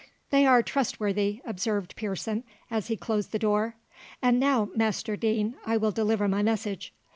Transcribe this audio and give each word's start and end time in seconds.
"They 0.31 0.47
are 0.47 0.63
trustworthy," 0.63 1.41
observed 1.45 1.95
Pearson, 1.95 2.43
as 2.71 2.87
he 2.87 2.97
closed 2.97 3.31
the 3.31 3.37
door; 3.37 3.75
"and 4.19 4.39
now, 4.39 4.69
Master 4.75 5.15
Deane, 5.15 5.53
I 5.63 5.77
will 5.77 5.91
deliver 5.91 6.27
my 6.27 6.41
message. 6.41 6.91